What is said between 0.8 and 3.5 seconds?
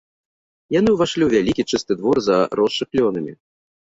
ўвайшлі ў вялікі, чысты двор, заросшы клёнамі.